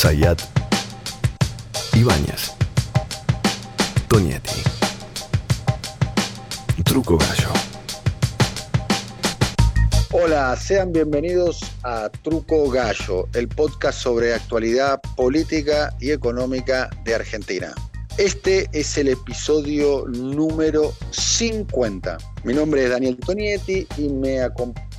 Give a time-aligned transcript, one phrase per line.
[0.00, 0.40] Sayat,
[1.94, 2.52] Ibáñez,
[4.08, 4.62] Tonietti,
[6.84, 7.52] Truco Gallo.
[10.12, 17.74] Hola, sean bienvenidos a Truco Gallo, el podcast sobre actualidad política y económica de Argentina.
[18.16, 22.16] Este es el episodio número 50.
[22.44, 24.40] Mi nombre es Daniel Tonietti y me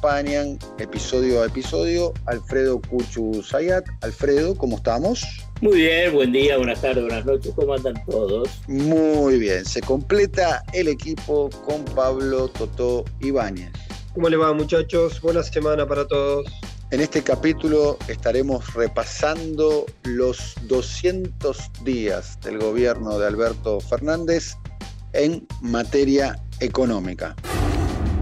[0.01, 3.85] acompañan episodio a episodio Alfredo Cuchu Sayat.
[4.01, 5.23] Alfredo, ¿cómo estamos?
[5.61, 8.49] Muy bien, buen día, buenas tardes, buenas noches, ¿cómo andan todos?
[8.67, 13.71] Muy bien, se completa el equipo con Pablo Totó Ibáñez.
[14.15, 15.21] ¿Cómo le va muchachos?
[15.21, 16.47] Buena semana para todos.
[16.89, 24.55] En este capítulo estaremos repasando los 200 días del gobierno de Alberto Fernández
[25.13, 27.35] en materia económica.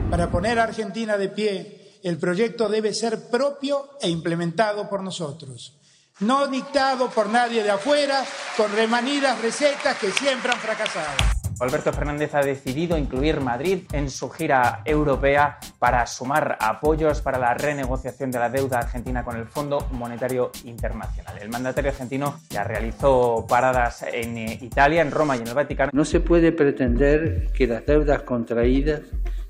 [0.09, 5.77] Para poner a Argentina de pie, el proyecto debe ser propio e implementado por nosotros,
[6.21, 8.25] no dictado por nadie de afuera
[8.57, 11.15] con remanidas recetas que siempre han fracasado.
[11.59, 17.53] Alberto Fernández ha decidido incluir Madrid en su gira europea para sumar apoyos para la
[17.53, 21.37] renegociación de la deuda argentina con el Fondo Monetario Internacional.
[21.41, 25.91] El mandatario argentino ya realizó paradas en eh, Italia, en Roma y en el Vaticano.
[25.93, 29.01] No se puede pretender que las deudas contraídas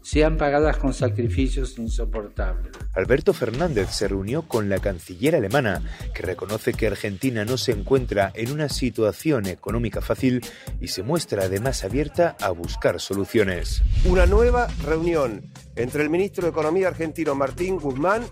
[0.02, 2.72] sean pagadas con sacrificios insoportables.
[2.96, 5.82] Alberto Fernández se reunió con la canciller alemana,
[6.14, 10.42] que reconoce que Argentina no se encuentra en una situación económica fácil
[10.80, 13.82] y se muestra además abierta a buscar soluciones.
[14.06, 15.44] Una nueva reunión
[15.80, 18.24] entre el ministro de Economía argentino Martín Guzmán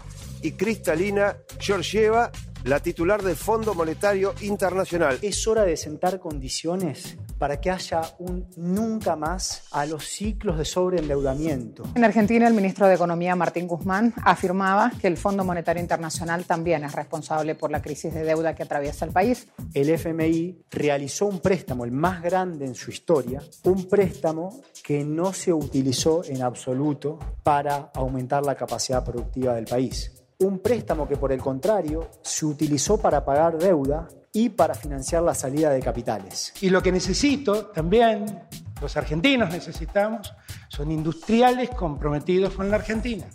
[0.42, 2.30] y Cristalina Georgieva,
[2.66, 5.18] la titular del Fondo Monetario Internacional.
[5.22, 10.66] Es hora de sentar condiciones para que haya un nunca más a los ciclos de
[10.66, 11.84] sobreendeudamiento.
[11.96, 16.84] En Argentina, el ministro de Economía, Martín Guzmán, afirmaba que el Fondo Monetario Internacional también
[16.84, 19.48] es responsable por la crisis de deuda que atraviesa el país.
[19.74, 25.34] El FMI realizó un préstamo, el más grande en su historia, un préstamo que no
[25.34, 31.32] se utilizó en absoluto para aumentar la capacidad productiva del país un préstamo que por
[31.32, 36.54] el contrario se utilizó para pagar deuda y para financiar la salida de capitales.
[36.62, 38.44] Y lo que necesito también,
[38.80, 40.32] los argentinos necesitamos,
[40.68, 43.26] son industriales comprometidos con la Argentina,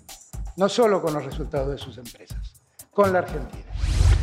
[0.56, 3.64] no solo con los resultados de sus empresas, con la Argentina.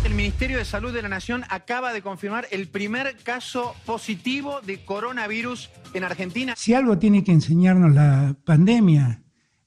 [0.06, 4.85] El Ministerio de Salud de la Nación acaba de confirmar el primer caso positivo de
[4.85, 6.53] coronavirus en Argentina.
[6.56, 9.23] Si algo tiene que enseñarnos la pandemia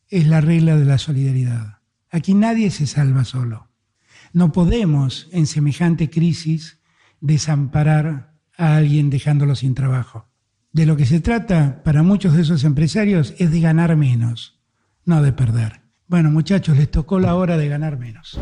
[0.09, 1.81] es la regla de la solidaridad.
[2.11, 3.69] Aquí nadie se salva solo.
[4.33, 6.79] No podemos, en semejante crisis,
[7.23, 10.29] desamparar a alguien dejándolo sin trabajo.
[10.73, 14.61] De lo que se trata para muchos de esos empresarios es de ganar menos,
[15.05, 15.81] no de perder.
[16.09, 18.39] Bueno, muchachos, les tocó la hora de ganar menos.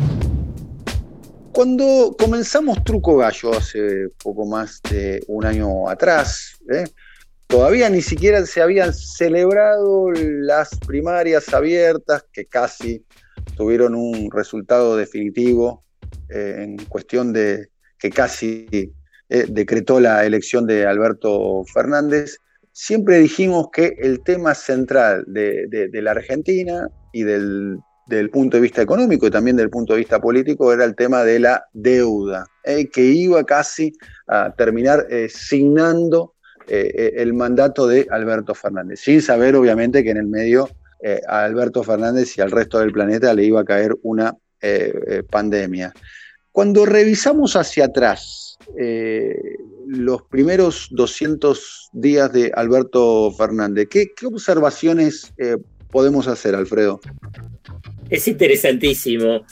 [1.52, 6.84] Cuando comenzamos Truco Gallo hace poco más de un año atrás, ¿eh?
[7.48, 13.04] todavía ni siquiera se habían celebrado las primarias abiertas que casi
[13.56, 15.84] tuvieron un resultado definitivo
[16.28, 17.69] eh, en cuestión de
[18.00, 18.66] que casi
[19.28, 22.38] eh, decretó la elección de Alberto Fernández,
[22.72, 27.78] siempre dijimos que el tema central de, la Argentina y del,
[28.33, 31.38] punto de vista económico y también del punto de vista político era el tema de
[31.38, 33.93] la deuda, eh, que iba casi
[34.27, 36.34] a terminar signando
[36.67, 40.69] el mandato de Alberto Fernández, sin saber obviamente que en el medio
[41.03, 44.93] eh, a Alberto Fernández y al resto del planeta le iba a caer una eh,
[45.06, 45.94] eh, pandemia.
[46.53, 48.59] Cuando revisamos hacia atrás
[49.87, 55.33] los primeros 200 días de Alberto Fernández, ¿qué, observaciones
[55.91, 57.00] podemos hacer, Alfredo?
[58.09, 59.44] Es interesantísimo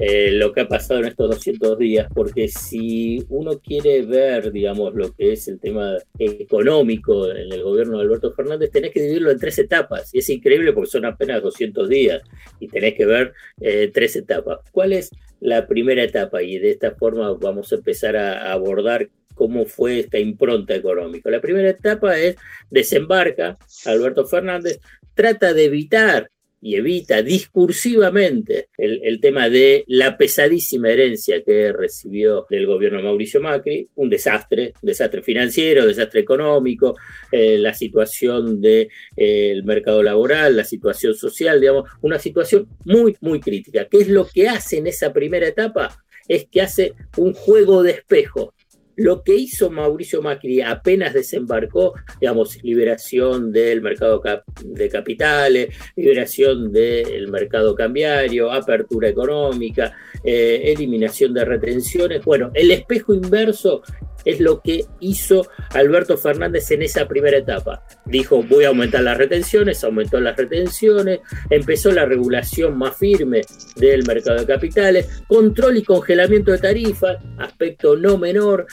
[0.00, 4.94] eh, lo que ha pasado en estos 200 días, porque si uno quiere ver, digamos,
[4.94, 9.32] lo que es el tema económico en el gobierno de Alberto Fernández, tenés que dividirlo
[9.32, 10.14] en tres etapas.
[10.14, 12.22] Y es increíble porque son apenas 200 días
[12.60, 14.60] y tenés que ver eh, tres etapas.
[14.70, 16.42] ¿Cuál es la primera etapa?
[16.42, 21.30] Y de esta forma vamos a empezar a abordar cómo fue esta impronta económica.
[21.30, 22.36] La primera etapa es
[22.70, 23.56] desembarca
[23.86, 24.80] Alberto Fernández,
[25.14, 32.66] trata de evitar y evita discursivamente el, tema de la pesadísima herencia que recibió del
[32.66, 36.96] gobierno Mauricio Macri, un desastre, desastre financiero, desastre económico,
[37.30, 43.16] eh, la situación del de, eh, mercado laboral, la situación social, digamos, una situación muy,
[43.20, 43.86] muy crítica.
[43.88, 46.02] ¿Qué es lo que hace en esa primera etapa?
[46.26, 48.54] Es que hace un juego de espejo
[48.98, 54.20] lo que hizo Mauricio Macri apenas desembarcó, digamos, liberación del mercado
[54.64, 62.24] de capitales, liberación del mercado cambiario, apertura económica, eh, eliminación de retenciones.
[62.24, 63.82] Bueno, el espejo inverso
[64.28, 67.82] es lo que hizo Alberto Fernández en esa primera etapa.
[68.04, 73.40] Dijo, voy a aumentar las retenciones, aumentó las retenciones, empezó la regulación más firme
[73.76, 78.66] del mercado de capitales, control y congelamiento de tarifas, aspecto no menor,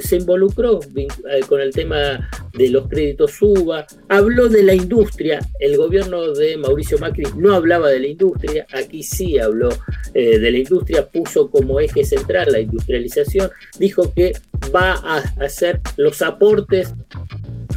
[0.00, 1.08] se involucró eh,
[1.48, 6.98] con el tema de los créditos UBA, habló de la industria, el gobierno de Mauricio
[6.98, 9.70] Macri no hablaba de la industria, aquí sí habló
[10.12, 14.32] eh, de la industria, puso como eje central la industrialización, dijo que
[14.74, 16.94] va a hacer los aportes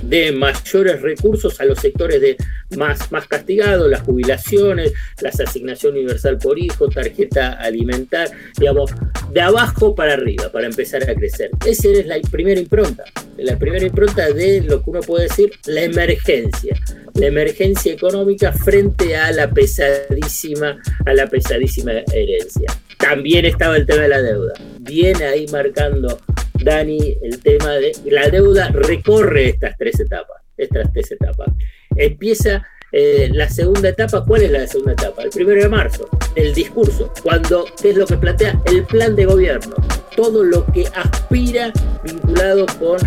[0.04, 2.38] de mayores recursos a los sectores de
[2.78, 8.92] más, más castigados, las jubilaciones, la asignación universal por hijo, tarjeta alimentar, digamos,
[9.32, 11.52] de abajo para arriba, para empezar a crecer.
[11.66, 13.04] Esa es la primera impronta,
[13.38, 16.76] la primera impronta de lo que uno puede decir, la emergencia,
[17.14, 22.72] la emergencia económica frente a la pesadísima, a la pesadísima herencia.
[22.98, 26.20] También estaba el tema de la deuda, viene ahí marcando
[26.64, 31.48] Dani, el tema de la deuda recorre estas tres etapas, estas tres etapas.
[31.96, 35.24] Empieza eh, la segunda etapa, ¿cuál es la segunda etapa?
[35.24, 38.62] El primero de marzo, el discurso, cuando, ¿qué es lo que plantea?
[38.66, 39.76] El plan de gobierno,
[40.16, 41.74] todo lo que aspira
[42.04, 42.98] vinculado con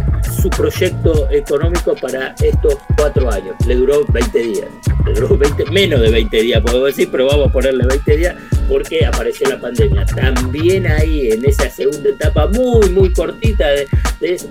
[0.43, 3.55] su proyecto económico para estos cuatro años.
[3.67, 4.67] Le duró 20 días,
[5.07, 8.37] le duró 20, menos de 20 días, puedo decir, pero vamos a ponerle 20 días
[8.71, 10.07] porque apareció la pandemia.
[10.07, 13.87] También ahí, en esa segunda etapa muy, muy cortita de,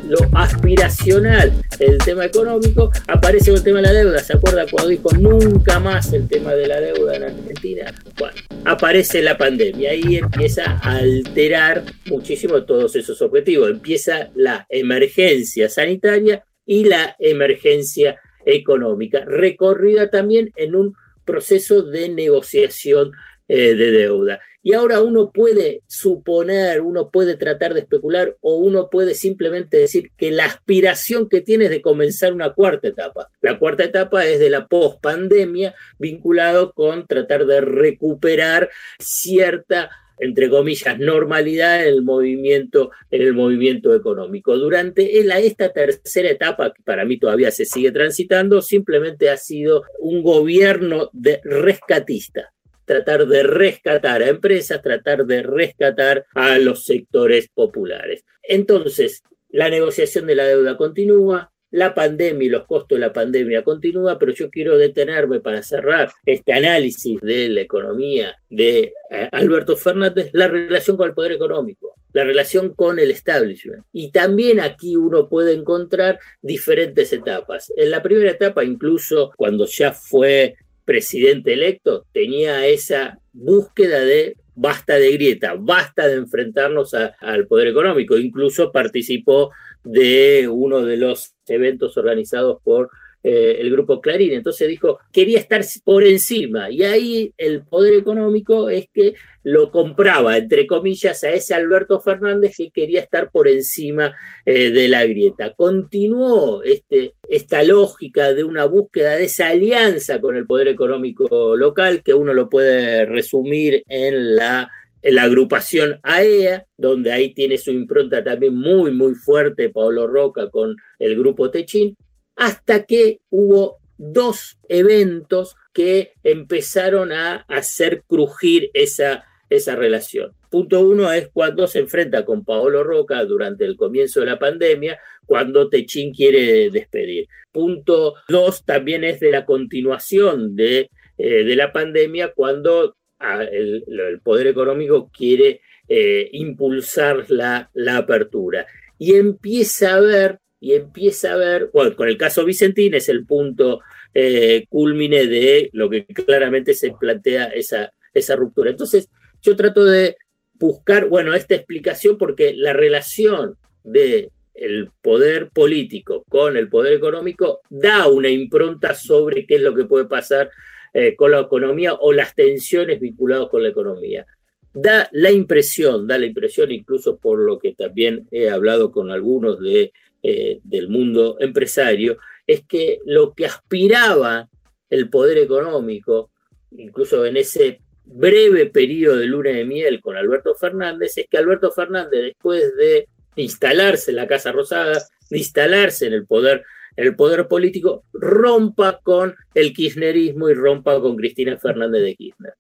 [0.10, 4.20] lo aspiracional, el tema económico, aparece el tema de la deuda.
[4.20, 7.94] ¿Se acuerda cuando dijo nunca más el tema de la deuda en Argentina?
[8.20, 8.36] Bueno,
[8.66, 13.72] aparece la pandemia y empieza a alterar muchísimo todos esos objetivos.
[13.72, 20.94] Empieza la emergencia sanitaria y la emergencia económica, recorrida también en un
[21.24, 23.12] proceso de negociación
[23.52, 24.40] eh, de deuda.
[24.62, 30.12] Y ahora uno puede suponer, uno puede tratar de especular o uno puede simplemente decir
[30.16, 33.32] que la aspiración que tiene es de comenzar una cuarta etapa.
[33.42, 38.70] La cuarta etapa es de la post-pandemia vinculado con tratar de recuperar
[39.00, 39.90] cierta
[40.22, 44.58] entre comillas, normalidad en el movimiento, en el movimiento económico.
[44.58, 50.22] Durante esta tercera etapa, que para mí todavía se sigue transitando, simplemente ha sido un
[50.22, 52.52] gobierno de rescatista
[52.90, 58.26] tratar de rescatar a empresas, tratar de rescatar a los sectores populares.
[58.42, 63.64] Entonces, la negociación de la deuda continúa, la pandemia y los costos de la pandemia
[63.64, 69.78] continúa, pero yo quiero detenerme para cerrar este análisis de la economía de eh, Alberto
[69.78, 73.86] Fernández, la relación con el poder económico, la relación con el establishment.
[73.94, 77.72] Y también aquí uno puede encontrar diferentes etapas.
[77.78, 80.56] En la primera etapa, incluso cuando ya fue
[80.90, 88.18] presidente electo tenía esa búsqueda de basta de grieta, basta de enfrentarnos al poder económico.
[88.18, 89.52] Incluso participó
[89.84, 92.90] de uno de los eventos organizados por
[93.24, 94.34] eh, el grupo Clarín.
[94.34, 96.70] Entonces dijo, quería estar por encima.
[96.70, 102.56] Y ahí el poder económico es que lo compraba, entre comillas, a ese Alberto Fernández
[102.58, 105.54] que quería estar por encima eh, de la grieta.
[105.54, 112.04] Continuó este, esta lógica de una búsqueda de esa alianza con el poder económico local,
[112.04, 114.70] que uno lo puede resumir en la
[115.02, 120.50] la agrupación AEA, e donde ahí tiene su impronta también muy, muy fuerte Pablo Roca
[120.50, 121.96] con el grupo Techín,
[122.40, 130.32] hasta que hubo dos eventos que empezaron a hacer crujir esa, esa relación.
[130.50, 134.98] Punto uno es cuando se enfrenta con Paolo Roca durante el comienzo de la pandemia,
[135.26, 137.28] cuando Techín quiere despedir.
[137.52, 144.22] Punto dos también es de la continuación de, eh, de la pandemia, cuando ah, el,
[144.24, 148.66] poder económico quiere eh, impulsar la, la apertura.
[148.98, 153.26] Y empieza a ver y empieza a ver, bueno, con el caso Vicentín es el
[153.26, 153.82] punto
[154.14, 158.70] eh, culmine de lo que claramente se plantea esa, esa ruptura.
[158.70, 159.10] Entonces,
[159.42, 160.18] yo trato de
[160.54, 167.62] buscar, bueno, esta explicación porque la relación de el poder político con el poder económico
[167.70, 170.50] da una impronta sobre qué es lo que puede pasar
[170.94, 174.26] eh, con la economía o las tensiones vinculadas con la economía.
[174.74, 179.62] Da la impresión, da la impresión, incluso por lo que también he hablado con algunos
[179.62, 184.50] de eh, del mundo empresario, es que lo que aspiraba
[184.90, 186.32] el poder económico,
[186.72, 191.72] incluso en ese breve periodo de luna de miel con Alberto Fernández, es que Alberto
[191.72, 196.64] Fernández, después de instalarse en la Casa Rosada, de instalarse en el poder,
[196.96, 202.54] en el poder político, rompa con el kirchnerismo y rompa con Cristina Fernández de Kirchner.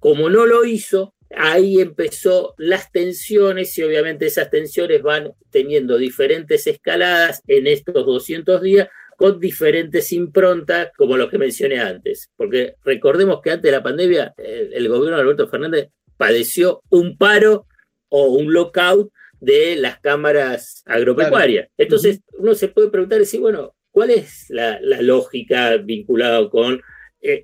[0.00, 6.66] Como no lo hizo, ahí empezó las tensiones y obviamente esas tensiones van teniendo diferentes
[6.66, 12.30] escaladas en estos 200 días con diferentes improntas, como los que mencioné antes.
[12.36, 17.66] Porque recordemos que antes de la pandemia, el, gobierno de Alberto Fernández padeció un paro
[18.08, 21.68] o un lockout de las cámaras agropecuarias.
[21.76, 26.80] Entonces, uno se puede preguntar y decir, bueno, ¿cuál es la, lógica vinculada con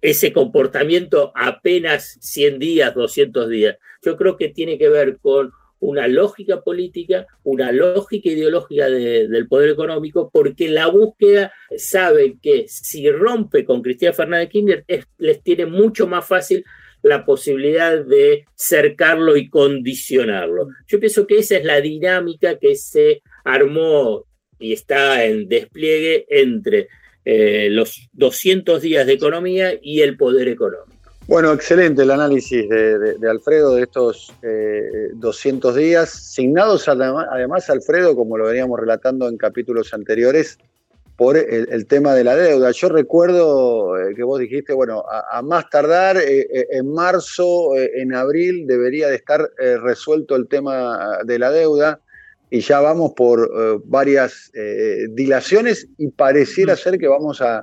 [0.03, 3.77] ese comportamiento apenas 100 días, 200 días?
[4.03, 9.71] Yo creo que tiene que ver con una lógica política, una lógica ideológica del poder
[9.71, 14.85] económico, porque la búsqueda sabe que si rompe con Cristina Fernández Kirchner,
[15.19, 16.65] les tiene mucho más fácil
[17.03, 20.69] la posibilidad de cercarlo y condicionarlo.
[20.87, 24.25] Yo pienso que esa es la dinámica que se armó
[24.61, 26.89] y está en despliegue entre
[27.25, 30.93] eh, los 200 días de economía y el poder económico.
[31.29, 34.35] Bueno, excelente el análisis de, Alfredo de estos
[35.15, 40.59] 200 eh, días, signados además, Alfredo, como lo veníamos relatando en capítulos anteriores,
[41.17, 42.73] por el, tema de la deuda.
[42.73, 48.67] Yo recuerdo eh, que vos dijiste, bueno, a, más tardar eh, en marzo, en abril,
[48.67, 49.49] debería de estar
[49.83, 52.01] resuelto el tema de la deuda
[52.55, 53.51] y ya vamos por
[53.87, 54.53] varias
[55.11, 57.63] dilaciones y pareciera ser que vamos a,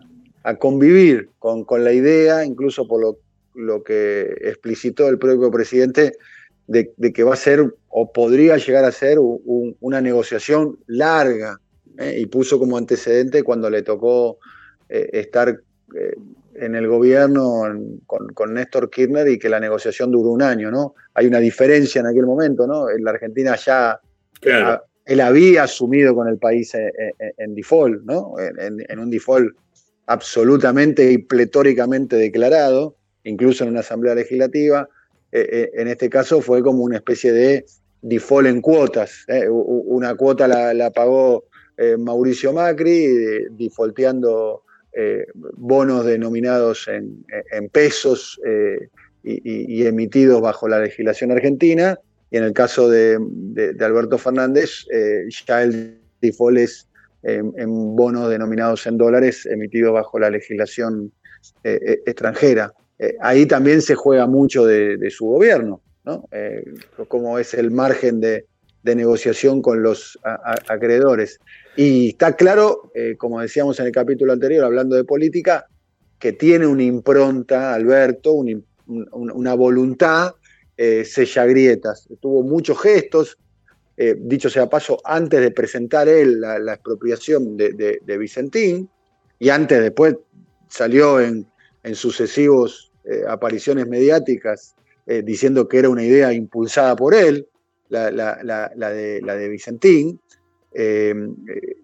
[0.58, 3.20] convivir con, con, la idea, incluso por lo
[3.60, 6.14] lo que explicitó el propio presidente
[6.68, 11.60] de, que va a ser o podría llegar a ser una negociación larga
[11.98, 12.20] ¿eh?
[12.20, 14.38] y puso como antecedente cuando le tocó
[14.88, 16.16] eh, estar eh,
[16.54, 17.64] en el gobierno
[18.06, 20.94] con, Néstor Kirchner y que la negociación duró un año, ¿no?
[21.14, 22.90] Hay una diferencia en aquel momento, ¿no?
[22.90, 24.00] En la Argentina ya
[24.42, 28.36] él había asumido con el país en, default, ¿no?
[28.40, 29.56] En, un default
[30.06, 34.90] absolutamente y pletóricamente declarado incluso en una asamblea legislativa.
[35.32, 37.66] Eh, eh, en este caso fue como una especie de
[38.02, 39.26] default en cuotas.
[39.28, 39.48] ¿eh?
[39.50, 41.46] Una cuota la, pagó
[41.98, 44.64] Mauricio Macri, defaulteando
[45.54, 48.40] bonos denominados en, pesos
[49.24, 51.98] y, emitidos bajo la legislación argentina.
[52.32, 53.18] Y en el caso de,
[53.80, 54.86] Alberto Fernández,
[55.48, 56.88] ya el default es
[57.24, 61.12] en, bonos denominados en dólares emitidos bajo la legislación
[61.64, 62.74] extranjera.
[63.00, 66.28] Eh, ahí también se juega mucho de, su gobierno, ¿no?
[66.32, 66.66] Eh,
[67.08, 68.46] cómo es el margen de,
[68.84, 70.18] negociación con los
[70.68, 71.40] acreedores.
[71.76, 75.68] Y está claro, eh, como decíamos en el capítulo anterior, hablando de política,
[76.18, 80.32] que tiene una impronta, Alberto, una voluntad,
[81.04, 82.08] sella grietas.
[82.22, 83.38] Tuvo muchos gestos,
[83.98, 88.90] dicho sea paso, antes de presentar él la, expropiación de, Vicentín,
[89.40, 90.16] y antes, después,
[90.70, 91.46] salió en
[91.94, 94.76] sucesivos eh, apariciones mediáticas
[95.08, 97.48] eh, diciendo que era una idea impulsada por él,
[97.88, 100.20] la, de, la de, Vicentín.
[100.74, 101.16] Eh,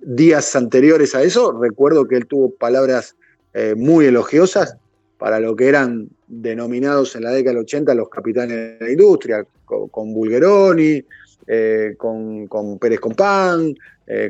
[0.01, 3.15] días anteriores a eso, recuerdo que él tuvo palabras
[3.77, 4.75] muy elogiosas
[5.17, 9.45] para lo que eran denominados en la década del 80 los capitanes de la industria,
[9.65, 11.03] con, Bulgeroni,
[11.97, 13.75] con, Pérez Compán,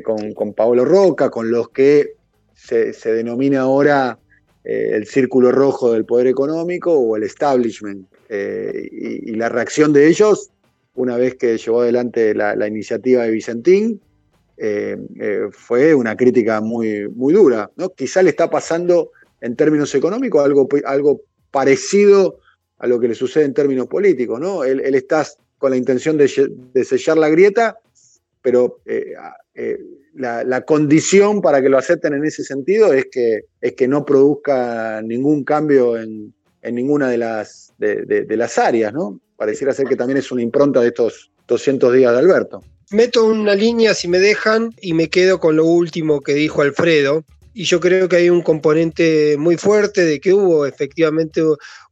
[0.02, 2.16] con, con Paolo Roca, con los que
[2.56, 4.18] se, denomina ahora
[4.64, 8.06] eh, el círculo rojo del poder económico o el establishment.
[8.28, 10.50] Eh, y, la reacción de ellos,
[10.94, 14.00] una vez que llevó adelante la, iniciativa de Vicentín,
[14.56, 14.96] eh,
[15.52, 17.70] fue una crítica muy, muy dura.
[17.76, 17.90] ¿no?
[17.90, 22.38] Quizá le está pasando en términos económicos algo, algo parecido
[22.78, 24.40] a lo que le sucede en términos políticos.
[24.40, 24.64] ¿no?
[24.64, 25.26] Él, está
[25.58, 26.28] con la intención de,
[26.84, 27.78] sellar la grieta,
[28.42, 28.80] pero
[30.14, 35.02] la, condición para que lo acepten en ese sentido es que, es que no produzca
[35.02, 39.20] ningún cambio en, ninguna de las, de, las áreas, ¿no?
[39.36, 42.62] Pareciera ser que también es una impronta de estos 200 días de Alberto.
[42.90, 47.24] Meto una línea, si me dejan, y me quedo con lo último que dijo Alfredo.
[47.58, 51.40] Y yo creo que hay un componente muy fuerte de que hubo efectivamente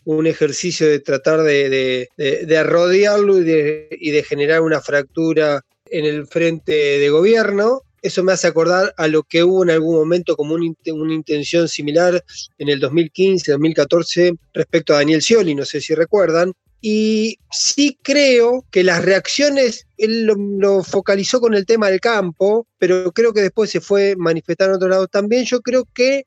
[0.05, 6.05] un ejercicio de tratar de, de, arrodearlo y de, y de generar una fractura en
[6.05, 10.37] el frente de gobierno eso me hace acordar a lo que hubo en algún momento
[10.37, 12.23] como una intención similar
[12.59, 16.53] en el 2015, 2014 respecto a Daniel Scioli, no sé si recuerdan.
[16.87, 23.11] Y sí creo que las reacciones, él lo, focalizó con el tema del campo, pero
[23.13, 25.09] creo que después se fue manifestar en otro lado.
[25.09, 26.27] También yo creo que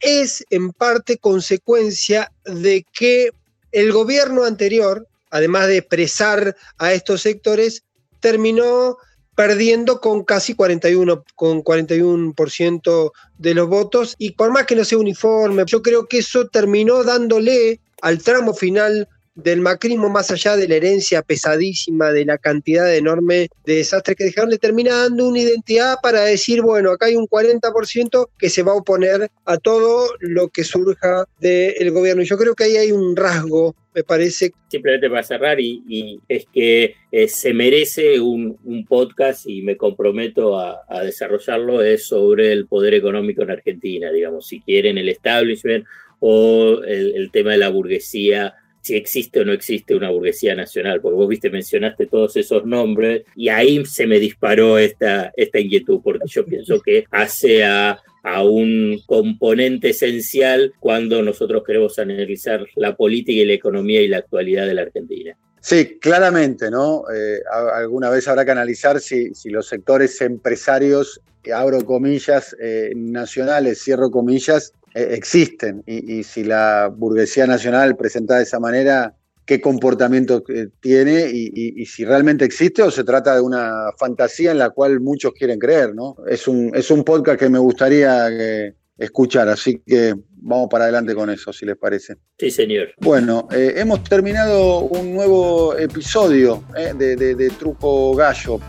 [0.00, 3.32] es en parte consecuencia de que
[3.72, 7.82] el gobierno anterior, además de expresar a estos sectores,
[8.20, 8.96] terminó
[9.36, 14.14] perdiendo con casi 41, con 41% de los votos.
[14.16, 18.54] Y por más que no sea uniforme, yo creo que eso terminó dándole al tramo
[18.54, 19.06] final
[19.42, 24.24] del macrismo, más allá de la herencia pesadísima, de la cantidad enorme de desastres que
[24.24, 28.62] dejaron, le termina dando una identidad para decir, bueno, acá hay un 40% que se
[28.62, 32.22] va a oponer a todo lo que surja del gobierno.
[32.22, 34.52] Y yo creo que ahí hay un rasgo me parece.
[34.68, 40.84] Simplemente para cerrar, y, es que eh, se merece un, podcast y me comprometo a,
[41.04, 45.84] desarrollarlo, es sobre el poder económico en Argentina, digamos, si quieren el establishment
[46.20, 51.16] o el tema de la burguesía si existe o no existe una burguesía nacional, porque
[51.16, 56.26] vos viste, mencionaste todos esos nombres y ahí se me disparó esta, esta inquietud, porque
[56.26, 58.00] yo pienso que hace a,
[58.44, 64.66] un componente esencial cuando nosotros queremos analizar la política y la economía y la actualidad
[64.66, 65.34] de la Argentina.
[65.58, 67.04] Sí, claramente, ¿no?
[67.10, 67.38] Eh,
[67.72, 71.22] alguna vez habrá que analizar si, si los sectores empresarios,
[71.54, 78.60] abro comillas, eh, nacionales, cierro comillas, existen y, si la burguesía nacional presentada de esa
[78.60, 84.52] manera, qué comportamiento eh, tiene y, si realmente existe o se trata de una fantasía
[84.52, 86.16] en la cual muchos quieren creer, ¿no?
[86.28, 91.14] Es un, es un podcast que me gustaría eh, escuchar, así que vamos para adelante
[91.14, 92.16] con eso, si les parece.
[92.38, 92.88] Sí, señor.
[92.98, 98.60] Bueno, hemos terminado un nuevo episodio de, de, Truco Gallo.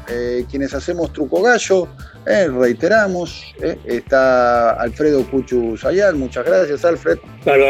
[0.50, 1.88] quienes hacemos Truco Gallo
[2.28, 7.18] eh, reiteramos, eh, está Alfredo Puchu Sayal, muchas gracias Alfred.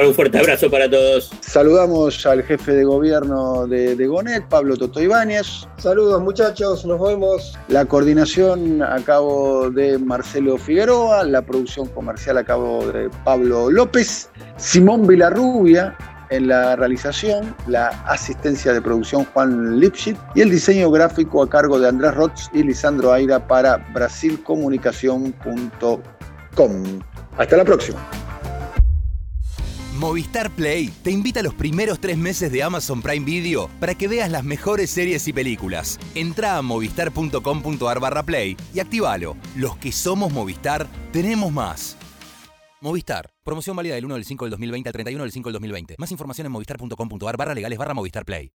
[0.05, 1.31] un fuerte abrazo para todos.
[1.39, 5.65] Saludamos al jefe de gobierno de, Gonet, Pablo Toto Ibáñez.
[5.77, 7.58] Saludos muchachos, nos vemos.
[7.70, 13.90] La coordinación a cabo de Marcelo Figueroa, la producción comercial a cabo de Pablo López,
[14.57, 15.95] Simón Vilarrubia,
[16.29, 21.77] en la realización, la asistencia de producción Juan Lipschitz y el diseño gráfico a cargo
[21.77, 26.83] de Andrés Roch y Lisandro Aira para brasilcomunicación.com.
[27.38, 28.00] Hasta la próxima.
[30.00, 34.07] Movistar Play te invita a los primeros tres meses de Amazon Prime Video para que
[34.07, 36.00] veas las mejores series y películas.
[36.15, 39.38] Entra a movistar.com.ar barra play y activalo.
[39.55, 41.97] Los que somos Movistar, tenemos más.
[42.82, 43.32] Movistar.
[43.44, 45.96] Promoción válida del 1 del 5 del 2020 al 31 del 5 del 2020.
[46.00, 48.52] Más información en movistar.com.ar barra legales barra Movistar Play.